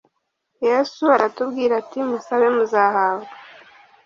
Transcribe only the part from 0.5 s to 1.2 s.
Yesu